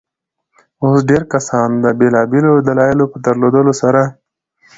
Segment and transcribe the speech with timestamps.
[0.83, 4.01] اوس ډېرى کسان د بېلابيلو دلايلو په درلودلو سره.